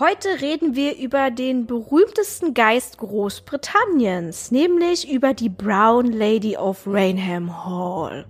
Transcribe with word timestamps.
Heute 0.00 0.40
reden 0.40 0.76
wir 0.76 0.96
über 0.96 1.32
den 1.32 1.66
berühmtesten 1.66 2.54
Geist 2.54 2.98
Großbritanniens, 2.98 4.52
nämlich 4.52 5.10
über 5.10 5.34
die 5.34 5.48
Brown 5.48 6.12
Lady 6.12 6.56
of 6.56 6.82
Rainham 6.86 7.64
Hall. 7.64 8.24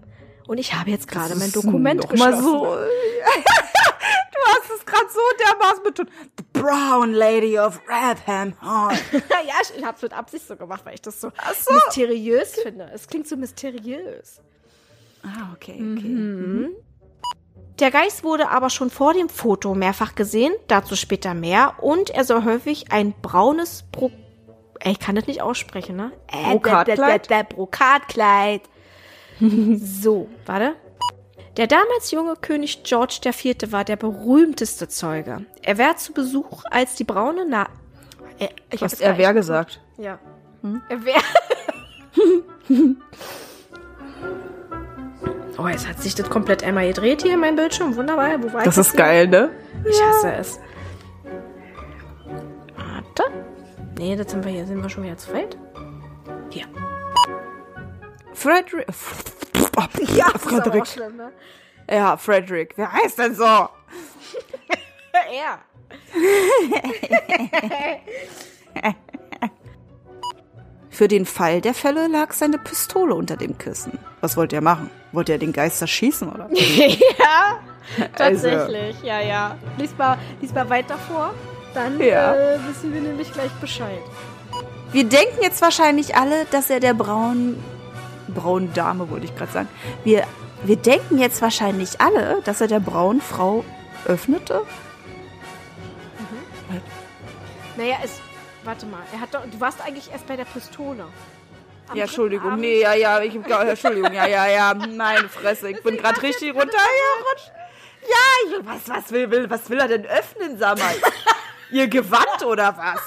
Und 0.46 0.56
ich 0.56 0.72
habe 0.72 0.90
jetzt 0.90 1.08
gerade 1.08 1.34
mein 1.34 1.52
Dokument 1.52 2.02
noch 2.02 2.16
mal 2.16 2.34
so. 2.40 2.64
du 2.64 4.38
hast 4.46 4.70
es 4.78 4.86
gerade 4.86 5.06
so 5.12 5.20
dermaßen 5.46 5.82
betont. 5.84 6.08
The 6.38 6.44
Brown 6.60 7.12
Lady 7.12 7.58
of 7.58 7.80
Ratham 7.88 8.54
Hall. 8.60 8.96
ja, 9.12 9.60
ich 9.76 9.84
habe 9.84 9.96
es 9.96 10.02
mit 10.02 10.12
Absicht 10.12 10.46
so 10.46 10.56
gemacht, 10.56 10.82
weil 10.84 10.94
ich 10.94 11.02
das 11.02 11.20
so, 11.20 11.30
so, 11.58 11.74
mysteriös 11.74 12.54
finde. 12.62 12.90
Es 12.94 13.06
klingt 13.06 13.26
so 13.26 13.36
mysteriös. 13.36 14.40
Ah, 15.22 15.52
okay, 15.54 15.74
okay. 15.74 16.08
Mhm. 16.08 16.60
Mhm. 16.60 16.68
Der 17.78 17.90
Geist 17.90 18.24
wurde 18.24 18.48
aber 18.48 18.70
schon 18.70 18.90
vor 18.90 19.14
dem 19.14 19.28
Foto 19.28 19.74
mehrfach 19.74 20.14
gesehen, 20.14 20.52
dazu 20.66 20.96
später 20.96 21.34
mehr, 21.34 21.74
und 21.80 22.10
er 22.10 22.24
soll 22.24 22.44
häufig 22.44 22.90
ein 22.90 23.14
braunes 23.22 23.84
Bro 23.92 24.10
Ey, 24.80 24.92
ich 24.92 25.00
kann 25.00 25.16
das 25.16 25.26
nicht 25.26 25.42
aussprechen, 25.42 25.96
ne? 25.96 26.12
Äh, 26.28 26.52
Brokatkleid? 26.52 26.98
Der, 26.98 27.18
der, 27.18 27.18
der 27.18 27.44
Brokatkleid. 27.44 28.62
so, 29.40 30.28
warte. 30.46 30.76
Der 31.58 31.66
damals 31.66 32.12
junge 32.12 32.36
König 32.36 32.84
George 32.84 33.18
IV. 33.24 33.72
war 33.72 33.84
der 33.84 33.96
berühmteste 33.96 34.86
Zeuge. 34.86 35.44
Er 35.62 35.76
war 35.76 35.96
zu 35.96 36.12
Besuch, 36.12 36.62
als 36.70 36.94
die 36.94 37.02
braune 37.02 37.44
Na... 37.48 37.68
Äh, 38.38 38.48
ich 38.70 38.80
Hast 38.80 39.00
er 39.00 39.18
wer 39.18 39.34
gesagt? 39.34 39.80
Ja. 39.98 40.20
Hm? 40.62 40.80
Er 40.88 41.04
wär... 41.04 41.20
Oh, 45.60 45.66
jetzt 45.66 45.88
hat 45.88 46.00
sich 46.00 46.14
das 46.14 46.30
komplett 46.30 46.62
einmal 46.62 46.86
gedreht 46.86 47.22
hier 47.22 47.34
in 47.34 47.40
meinem 47.40 47.56
Bildschirm. 47.56 47.96
Wunderbar. 47.96 48.40
Wo 48.40 48.52
war 48.52 48.62
das 48.62 48.78
ist 48.78 48.96
geil, 48.96 49.26
ne? 49.26 49.50
Ich 49.84 50.00
hasse 50.00 50.32
es. 50.34 50.60
Warte. 52.76 53.24
Nee, 53.98 54.14
das 54.14 54.30
sind 54.30 54.44
wir 54.44 54.52
hier. 54.52 54.64
Sind 54.64 54.80
wir 54.80 54.88
schon 54.88 55.02
wieder 55.02 55.16
zu 55.16 55.32
weit? 55.32 55.58
Hier. 56.50 56.66
Frederick. 58.34 58.86
Ja, 60.14 60.28
Frederick. 60.38 60.86
Schlimm, 60.86 61.16
ne? 61.16 61.32
Ja, 61.90 62.16
Frederick. 62.16 62.74
Wer 62.76 62.92
heißt 62.92 63.18
denn 63.18 63.34
so? 63.34 63.44
er. 65.32 65.58
Für 70.90 71.06
den 71.06 71.26
Fall 71.26 71.60
der 71.60 71.74
Fälle 71.74 72.08
lag 72.08 72.32
seine 72.32 72.58
Pistole 72.58 73.14
unter 73.14 73.36
dem 73.36 73.56
Kissen. 73.56 73.96
Was 74.20 74.36
wollte 74.36 74.56
er 74.56 74.62
machen? 74.62 74.90
Wollte 75.12 75.30
er 75.32 75.38
den 75.38 75.52
Geister 75.52 75.86
schießen, 75.86 76.28
oder? 76.28 76.48
ja, 76.52 77.60
also. 77.96 78.08
tatsächlich. 78.16 78.96
Also. 78.96 79.06
Ja, 79.06 79.20
ja. 79.20 79.56
Lies 79.76 79.96
mal, 79.96 80.18
lies 80.40 80.52
mal 80.52 80.68
weiter 80.68 80.98
vor. 80.98 81.32
Dann 81.72 82.00
ja. 82.00 82.34
äh, 82.34 82.58
wissen 82.66 82.92
wir 82.92 83.00
nämlich 83.00 83.32
gleich 83.32 83.52
Bescheid. 83.60 84.00
Wir 84.90 85.04
denken 85.04 85.40
jetzt 85.42 85.62
wahrscheinlich 85.62 86.16
alle, 86.16 86.46
dass 86.50 86.68
er 86.70 86.80
der 86.80 86.94
braunen, 86.94 87.62
braunen 88.28 88.72
Dame, 88.74 89.10
wollte 89.10 89.26
ich 89.26 89.36
gerade 89.36 89.52
sagen. 89.52 89.68
Wir, 90.04 90.24
wir 90.64 90.76
denken 90.76 91.18
jetzt 91.18 91.42
wahrscheinlich 91.42 92.00
alle, 92.00 92.42
dass 92.44 92.60
er 92.60 92.68
der 92.68 92.80
braunen 92.80 93.20
Frau 93.20 93.64
öffnete. 94.06 94.62
Mhm. 96.18 96.80
Naja, 97.76 97.96
es 98.02 98.20
Warte 98.68 98.84
mal, 98.84 99.00
er 99.12 99.20
hat 99.20 99.32
doch, 99.32 99.46
du 99.50 99.58
warst 99.60 99.80
eigentlich 99.80 100.12
erst 100.12 100.26
bei 100.26 100.36
der 100.36 100.44
Pistole. 100.44 101.06
Am 101.88 101.96
ja, 101.96 102.04
Entschuldigung, 102.04 102.48
Abend. 102.48 102.60
nee, 102.60 102.82
ja, 102.82 102.92
ja, 102.92 103.22
ich, 103.22 103.34
Entschuldigung, 103.34 104.12
ja, 104.12 104.26
ja, 104.26 104.46
ja, 104.46 104.74
meine 104.74 105.26
Fresse, 105.28 105.70
ich 105.70 105.82
bin 105.82 105.96
gerade 105.96 106.20
richtig 106.20 106.50
runtergerutscht. 106.50 107.50
Ja, 108.02 108.58
was, 108.64 108.88
was 108.88 109.10
will, 109.10 109.30
will, 109.30 109.48
was 109.48 109.70
will 109.70 109.78
er 109.78 109.88
denn 109.88 110.04
öffnen, 110.04 110.58
sag 110.58 110.78
mal? 110.78 110.94
Ihr 111.70 111.88
Gewand 111.88 112.44
oder 112.44 112.76
was? 112.76 113.00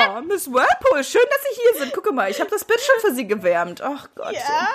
Oh, 0.00 0.20
Miss 0.22 0.50
Whirlpool, 0.50 1.04
schön, 1.04 1.22
dass 1.30 1.37
hier 1.62 1.80
sind. 1.80 1.92
Gucke 1.92 2.12
mal, 2.12 2.30
ich 2.30 2.40
habe 2.40 2.50
das 2.50 2.64
Bild 2.64 2.80
schon 2.80 3.10
für 3.10 3.14
Sie 3.14 3.26
gewärmt. 3.26 3.82
Ach 3.82 4.08
Gott. 4.14 4.34
Ja? 4.34 4.68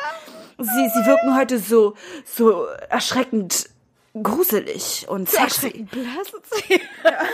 Sie, 0.58 0.90
Sie 0.90 1.06
wirken 1.06 1.36
heute 1.36 1.60
so, 1.60 1.96
so 2.26 2.66
erschreckend 2.90 3.70
gruselig 4.22 5.08
und 5.08 5.30
sexy. 5.30 5.88
Ja. 5.92 7.26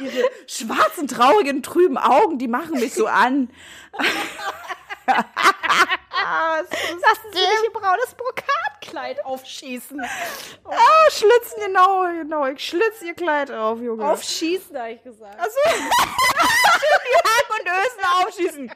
Ihre 0.00 0.30
schwarzen, 0.46 1.08
traurigen, 1.08 1.62
trüben 1.62 1.98
Augen, 1.98 2.38
die 2.38 2.46
machen 2.46 2.78
mich 2.78 2.94
so 2.94 3.06
an. 3.06 3.50
Lassen 6.28 7.32
Sie 7.32 7.38
mich 7.38 7.64
Ihr 7.64 7.72
braunes 7.72 8.14
Brokatkleid 8.14 9.24
aufschießen. 9.24 10.00
Oh. 10.64 10.70
Ah, 10.70 11.10
schlitzen, 11.10 11.60
genau, 11.66 12.02
genau. 12.04 12.46
Ich 12.46 12.64
schlitze 12.64 13.06
Ihr 13.06 13.14
Kleid 13.14 13.50
auf, 13.50 13.80
Junge. 13.80 14.04
Aufschießen, 14.04 14.78
habe 14.78 14.92
ich 14.92 15.02
gesagt. 15.02 15.38
Achso. 15.40 15.58
Ösen 17.68 18.26
aufschießen. 18.26 18.72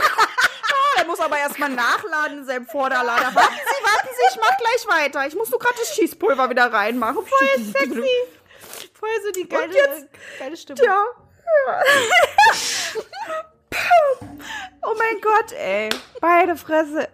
oh, 0.00 0.98
er 0.98 1.04
muss 1.06 1.20
aber 1.20 1.38
erstmal 1.38 1.70
nachladen 1.70 2.38
in 2.38 2.44
seinem 2.46 2.66
Vorderlader. 2.66 3.34
Warten 3.34 3.54
Sie, 3.54 3.84
warten 3.84 4.08
Sie, 4.08 4.22
ich 4.30 4.40
mach 4.40 4.56
gleich 4.56 4.86
weiter. 4.88 5.26
Ich 5.26 5.34
muss 5.34 5.50
nur 5.50 5.58
gerade 5.58 5.76
das 5.78 5.94
Schießpulver 5.94 6.50
wieder 6.50 6.72
reinmachen. 6.72 7.26
Voll 7.26 7.64
sexy. 7.64 8.08
Voll 8.98 9.22
so 9.24 9.32
die 9.32 9.48
geile, 9.48 9.74
jetzt, 9.74 10.06
geile 10.38 10.56
Stimme. 10.56 10.82
Ja. 10.82 11.04
oh 14.82 14.94
mein 14.96 15.20
Gott, 15.20 15.52
ey. 15.52 15.88
Beide 16.20 16.56
Fresse. 16.56 17.08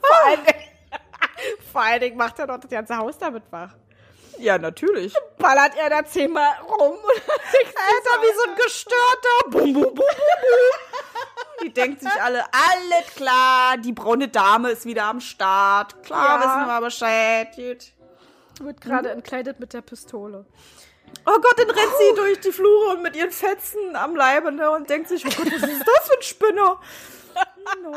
Vor 0.00 0.16
allen, 0.26 0.44
Dingen, 0.44 0.64
vor 1.72 1.82
allen 1.82 2.00
Dingen 2.00 2.16
macht 2.16 2.38
er 2.38 2.46
doch 2.46 2.58
das 2.58 2.70
ganze 2.70 2.96
Haus 2.96 3.18
damit 3.18 3.44
wach. 3.50 3.74
Ja, 4.38 4.58
natürlich. 4.58 5.14
Ballert 5.38 5.76
er 5.76 5.90
da 5.90 6.04
zehnmal 6.04 6.52
rum. 6.62 6.96
Alter, 6.96 8.22
wie 8.22 8.34
so 8.34 8.42
ein 8.50 8.56
gestörter. 8.56 9.50
Bum, 9.50 9.72
bum, 9.72 9.82
bum, 9.82 9.94
bum, 9.94 9.96
bum. 9.96 10.06
Die 11.62 11.72
denkt 11.72 12.00
sich 12.00 12.22
alle, 12.22 12.44
alles 12.52 13.14
klar, 13.14 13.76
die 13.76 13.92
braune 13.92 14.28
Dame 14.28 14.70
ist 14.70 14.86
wieder 14.86 15.04
am 15.04 15.20
Start. 15.20 16.02
Klar, 16.02 16.40
ja. 16.40 16.40
wissen 16.40 16.66
wir 16.66 16.80
Bescheid. 16.80 17.54
Gut. 17.54 17.92
Wird 18.64 18.80
gerade 18.80 19.10
entkleidet 19.10 19.60
mit 19.60 19.72
der 19.72 19.82
Pistole. 19.82 20.46
Oh 21.26 21.38
Gott, 21.40 21.58
dann 21.58 21.70
rennt 21.70 21.92
sie 21.98 22.14
durch 22.14 22.40
die 22.40 22.52
Flure 22.52 22.94
und 22.94 23.02
mit 23.02 23.16
ihren 23.16 23.30
Fetzen 23.30 23.94
am 23.94 24.16
Leibe 24.16 24.52
ne, 24.52 24.70
und 24.70 24.88
denkt 24.88 25.08
sich, 25.08 25.26
oh 25.26 25.28
Gott, 25.28 25.52
was 25.52 25.68
ist 25.68 25.86
das 25.86 26.08
für 26.08 26.16
ein 26.16 26.22
Spinner? 26.22 26.80
No. 27.82 27.92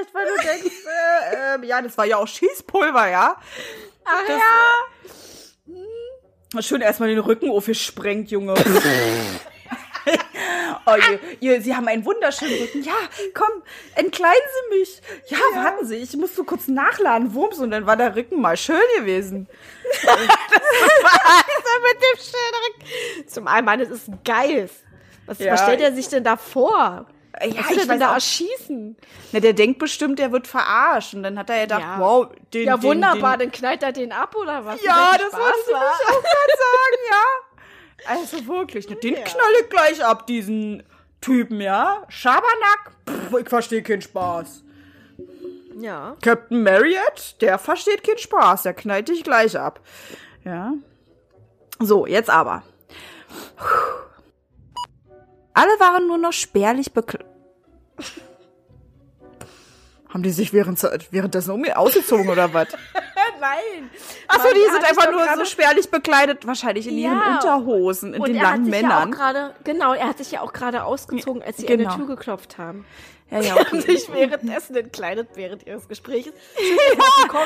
recht, 0.00 0.14
weil 0.14 0.26
du 0.26 0.36
denkst, 0.42 0.86
äh, 0.86 1.56
äh, 1.56 1.66
ja, 1.66 1.82
das 1.82 1.96
war 1.96 2.06
ja 2.06 2.16
auch 2.16 2.26
Schießpulver, 2.26 3.08
ja. 3.08 3.36
Ach 4.04 4.22
das, 4.26 4.38
ja. 4.38 4.74
Äh, 6.58 6.62
schön 6.62 6.80
erstmal 6.80 7.08
den 7.08 7.18
Rücken 7.18 7.50
aufgesprengt, 7.50 8.30
Junge. 8.30 8.54
Oh, 10.86 10.94
ihr, 10.96 11.20
ihr, 11.40 11.60
Sie 11.60 11.76
haben 11.76 11.88
einen 11.88 12.04
wunderschönen 12.04 12.54
Rücken. 12.54 12.82
Ja, 12.82 12.94
komm, 13.34 13.62
entkleiden 13.94 14.40
Sie 14.54 14.78
mich. 14.78 15.02
Ja, 15.28 15.38
ja. 15.54 15.64
warten 15.64 15.86
Sie, 15.86 15.96
ich 15.96 16.16
muss 16.16 16.34
so 16.34 16.42
kurz 16.42 16.68
nachladen, 16.68 17.34
Wumms, 17.34 17.58
und 17.58 17.70
dann 17.70 17.84
war 17.86 17.96
der 17.96 18.16
Rücken 18.16 18.40
mal 18.40 18.56
schön 18.56 18.80
gewesen. 18.96 19.46
das 20.02 20.16
war 20.16 21.80
mit 21.82 22.02
dem 22.02 22.16
schönen 22.18 22.54
Rücken. 22.64 22.86
Zum 23.28 23.46
einen, 23.46 23.80
es 23.80 23.90
ist 23.90 24.08
geil. 24.24 24.70
Was, 25.26 25.38
ja. 25.38 25.52
was 25.52 25.60
stellt 25.62 25.80
er 25.80 25.92
sich 25.92 26.08
denn 26.08 26.24
da 26.24 26.36
vor? 26.36 27.06
Ja, 27.42 27.64
Was 27.64 27.76
ich 27.76 27.86
denn 27.86 28.00
da 28.00 28.14
erschießen? 28.14 28.96
Na, 29.32 29.40
der 29.40 29.54
denkt 29.54 29.78
bestimmt, 29.78 30.18
der 30.18 30.30
wird 30.30 30.46
verarscht. 30.46 31.14
Und 31.14 31.22
dann 31.22 31.38
hat 31.38 31.48
er 31.48 31.62
gedacht, 31.62 31.80
ja. 31.80 31.98
wow, 31.98 32.28
den, 32.52 32.66
Ja, 32.66 32.82
wunderbar, 32.82 33.38
den, 33.38 33.50
den, 33.50 33.50
dann 33.50 33.58
knallt 33.58 33.82
er 33.82 33.92
den 33.92 34.12
ab 34.12 34.36
oder 34.36 34.64
was? 34.64 34.82
Ja, 34.82 35.12
das 35.16 35.32
wollte 35.32 35.58
ich 35.66 35.74
auch 35.74 36.22
gerade 36.22 36.54
sagen, 36.58 37.00
ja. 37.10 37.24
Also 38.06 38.46
wirklich, 38.46 38.86
den 38.86 39.14
ja. 39.14 39.20
knall 39.20 39.52
ich 39.60 39.68
gleich 39.68 40.02
ab, 40.02 40.26
diesen 40.26 40.82
Typen, 41.20 41.60
ja. 41.60 42.02
Schabernack, 42.08 42.92
pff, 43.06 43.38
ich 43.40 43.48
verstehe 43.48 43.82
keinen 43.82 44.00
Spaß. 44.00 44.62
Ja. 45.78 46.16
Captain 46.22 46.62
Marriott, 46.62 47.36
der 47.40 47.58
versteht 47.58 48.02
keinen 48.02 48.18
Spaß, 48.18 48.62
der 48.62 48.74
knallt 48.74 49.08
dich 49.08 49.22
gleich 49.22 49.58
ab. 49.58 49.80
Ja. 50.44 50.72
So, 51.78 52.06
jetzt 52.06 52.30
aber. 52.30 52.62
Alle 55.52 55.70
waren 55.78 56.06
nur 56.06 56.18
noch 56.18 56.32
spärlich 56.32 56.92
bekleidet. 56.92 57.29
Haben 60.12 60.22
die 60.22 60.30
sich 60.30 60.52
während, 60.52 60.82
währenddessen 61.10 61.52
um 61.52 61.64
ausgezogen 61.76 62.28
oder 62.28 62.52
was? 62.52 62.68
Nein. 63.40 63.90
Achso, 64.28 64.48
die 64.54 64.72
sind 64.72 64.84
einfach 64.84 65.10
nur 65.10 65.26
so 65.36 65.44
spärlich 65.44 65.90
bekleidet, 65.90 66.46
wahrscheinlich 66.46 66.86
in 66.86 66.98
ja. 66.98 67.10
ihren 67.10 67.34
Unterhosen, 67.34 68.14
in 68.14 68.20
und 68.20 68.28
den 68.28 68.36
langen 68.36 68.68
Männern. 68.68 69.14
Ja 69.18 69.52
genau, 69.64 69.94
er 69.94 70.08
hat 70.08 70.18
sich 70.18 70.32
ja 70.32 70.40
auch 70.42 70.52
gerade 70.52 70.84
ausgezogen, 70.84 71.42
als 71.42 71.58
sie 71.58 71.66
genau. 71.66 71.90
an 71.90 71.98
der 71.98 72.06
Tür 72.06 72.16
geklopft 72.16 72.58
haben. 72.58 72.84
Ja, 73.30 73.40
ja, 73.40 73.54
okay. 73.54 73.76
Und 73.76 73.82
sich 73.82 74.12
währenddessen 74.12 74.74
entkleidet 74.76 75.28
während 75.34 75.66
ihres 75.66 75.88
Gesprächs. 75.88 76.28
Ja. 76.28 76.76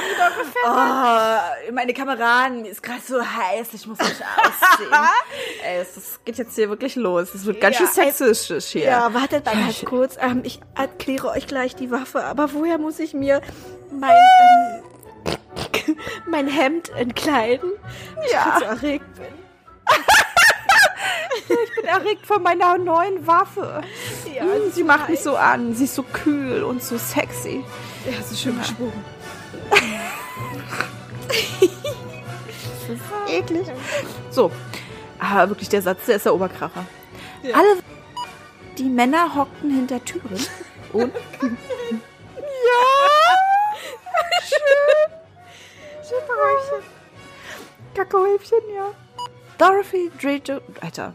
Oh, 0.66 1.72
meine 1.72 1.92
Kameraden, 1.92 2.64
ist 2.64 2.82
gerade 2.82 3.00
so 3.06 3.20
heiß, 3.20 3.68
ich 3.74 3.86
muss 3.86 3.98
mich 3.98 4.08
ausziehen. 4.08 4.90
Ey, 5.64 5.80
es 5.80 6.20
geht 6.24 6.38
jetzt 6.38 6.54
hier 6.54 6.70
wirklich 6.70 6.96
los. 6.96 7.34
Es 7.34 7.44
wird 7.44 7.60
ganz 7.60 7.78
ja, 7.78 7.86
schön 7.86 7.94
sexistisch 7.94 8.66
hier. 8.66 8.84
Ja, 8.84 9.12
wartet 9.12 9.44
mal 9.44 9.54
ganz 9.54 9.84
kurz. 9.84 10.16
Ähm, 10.18 10.40
ich 10.44 10.60
erkläre 10.74 11.28
euch 11.28 11.46
gleich 11.46 11.76
die 11.76 11.90
Waffe, 11.90 12.24
aber 12.24 12.54
woher 12.54 12.78
muss 12.78 12.98
ich 12.98 13.12
mir 13.12 13.42
mein, 13.90 14.10
ähm, 14.10 14.93
mein 16.30 16.48
Hemd 16.48 16.90
entkleiden? 16.90 17.70
Ja. 18.30 18.54
Ich 18.54 18.58
so 18.58 18.64
erregt 18.64 19.14
bin. 19.14 19.26
Ich 21.36 21.46
bin 21.76 21.84
erregt 21.84 22.26
von 22.26 22.42
meiner 22.42 22.78
neuen 22.78 23.26
Waffe. 23.26 23.82
Ja, 24.34 24.42
hm, 24.42 24.72
sie 24.72 24.84
macht 24.84 25.08
mich 25.08 25.20
so 25.20 25.36
an. 25.36 25.74
Sie 25.74 25.84
ist 25.84 25.94
so 25.94 26.02
kühl 26.02 26.62
und 26.62 26.82
so 26.82 26.96
sexy. 26.96 27.64
Ja, 28.06 28.22
so 28.22 28.34
schön 28.34 28.58
geschwungen. 28.58 29.04
das 31.28 32.88
ist 32.88 33.02
eklig. 33.28 33.66
So. 34.30 34.50
Aber 35.18 35.50
wirklich, 35.50 35.68
der 35.68 35.82
Satz, 35.82 36.06
der 36.06 36.16
ist 36.16 36.26
der 36.26 36.34
Oberkracher. 36.34 36.84
Ja. 37.42 37.56
Alle 37.56 37.78
die 38.78 38.84
Männer 38.84 39.34
hockten 39.34 39.70
hinter 39.70 40.04
Türen 40.04 40.46
und. 40.92 41.12
Kackhäufchen, 48.14 48.60
ja. 48.74 48.92
Dorothy 49.58 50.10
drehte. 50.20 50.62
Alter. 50.80 51.14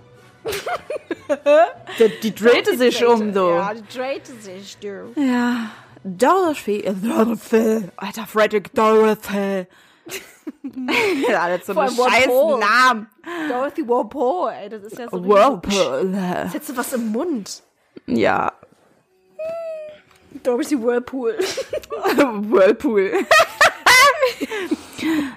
die, 2.00 2.20
die 2.22 2.36
drehte 2.36 2.78
sich 2.78 3.06
um, 3.06 3.34
du. 3.34 3.50
Ja, 3.50 3.74
die 3.74 3.98
drehte 3.98 4.34
sich, 4.34 4.78
du. 4.78 5.14
Ja. 5.16 5.72
Dorothy. 6.04 6.84
Dorothy. 7.02 7.90
Alter, 7.96 8.28
Frederick 8.28 8.74
Dorothy. 8.74 9.68
ja, 11.30 11.48
ist 11.50 11.68
so 11.68 11.78
ein 11.78 11.90
scheiß 11.90 12.28
Namen. 12.28 13.08
Dorothy 13.50 13.88
Walpole, 13.88 14.54
ey, 14.56 14.70
das 14.70 14.84
ist 14.84 14.98
ja 14.98 15.10
so. 15.10 15.28
Walpole. 15.28 16.50
Jetzt 16.54 16.70
du 16.70 16.78
was 16.78 16.94
im 16.94 17.12
Mund. 17.12 17.64
Ja. 18.08 18.52
Dorothy 20.44 20.82
Whirlpool. 20.82 21.34
Whirlpool. 22.50 23.26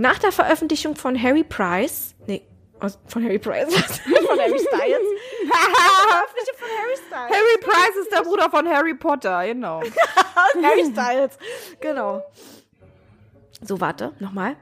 Nach 0.00 0.16
der 0.20 0.30
Veröffentlichung 0.30 0.94
von 0.94 1.20
Harry 1.20 1.42
Price, 1.42 2.14
nee, 2.28 2.42
von 3.06 3.24
Harry 3.24 3.40
Price, 3.40 3.74
von 3.74 4.38
Harry 4.38 4.58
Styles. 4.60 5.08
Von 5.48 6.68
Harry 6.78 6.96
Styles. 6.96 7.36
Harry 7.36 7.58
Price 7.60 7.96
ist 8.02 8.12
der 8.12 8.22
Bruder 8.22 8.48
von 8.48 8.68
Harry 8.68 8.94
Potter, 8.94 9.44
genau. 9.44 9.82
Harry 10.62 10.84
Styles, 10.92 11.36
genau. 11.80 12.22
So, 13.60 13.80
warte, 13.80 14.12
nochmal. 14.20 14.54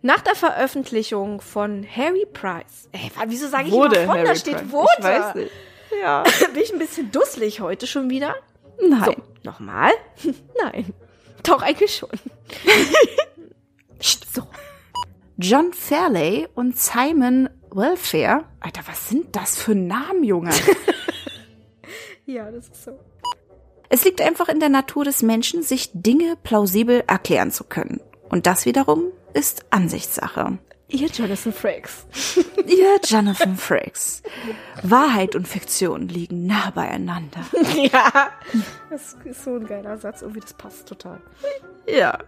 Nach 0.00 0.22
der 0.22 0.34
Veröffentlichung 0.34 1.42
von 1.42 1.86
Harry 1.94 2.24
Price. 2.32 2.88
Ey, 2.92 3.10
wieso 3.26 3.48
sage 3.48 3.68
ich 3.68 3.72
wurde 3.72 3.96
immer 3.96 4.06
von? 4.06 4.16
Harry 4.16 4.28
da 4.28 4.34
steht 4.36 4.56
Price. 4.56 4.72
wurde. 4.72 4.88
Ich 5.00 5.04
weiß 5.04 5.34
nicht. 5.34 5.52
Ja. 6.00 6.24
Bin 6.54 6.62
ich 6.62 6.72
ein 6.72 6.78
bisschen 6.78 7.10
dusselig 7.12 7.60
heute 7.60 7.86
schon 7.86 8.08
wieder? 8.08 8.34
Nein. 8.80 9.04
So, 9.04 9.14
nochmal? 9.42 9.92
Nein. 10.62 10.94
Doch, 11.42 11.60
eigentlich 11.60 11.94
schon. 11.94 12.08
John 15.46 15.74
Fairley 15.74 16.48
und 16.54 16.78
Simon 16.78 17.50
Welfare. 17.70 18.44
Alter, 18.60 18.80
was 18.86 19.10
sind 19.10 19.36
das 19.36 19.60
für 19.60 19.74
Namen, 19.74 20.24
Junge? 20.24 20.48
ja, 22.24 22.50
das 22.50 22.68
ist 22.68 22.84
so. 22.84 22.98
Es 23.90 24.06
liegt 24.06 24.22
einfach 24.22 24.48
in 24.48 24.58
der 24.58 24.70
Natur 24.70 25.04
des 25.04 25.20
Menschen, 25.20 25.62
sich 25.62 25.90
Dinge 25.92 26.36
plausibel 26.42 27.04
erklären 27.06 27.50
zu 27.50 27.64
können. 27.64 28.00
Und 28.30 28.46
das 28.46 28.64
wiederum 28.64 29.12
ist 29.34 29.66
Ansichtssache. 29.68 30.56
Ihr 30.88 31.08
Jonathan 31.08 31.52
Frakes. 31.52 32.06
Ihr 32.66 32.98
Jonathan 33.04 33.58
Frakes. 33.58 34.22
Wahrheit 34.82 35.36
und 35.36 35.46
Fiktion 35.46 36.08
liegen 36.08 36.46
nah 36.46 36.70
beieinander. 36.70 37.44
Ja, 37.76 38.30
das 38.88 39.14
ist 39.26 39.44
so 39.44 39.56
ein 39.56 39.66
geiler 39.66 39.98
Satz. 39.98 40.22
Irgendwie, 40.22 40.40
das 40.40 40.54
passt 40.54 40.88
total. 40.88 41.20
Ja. 41.86 42.18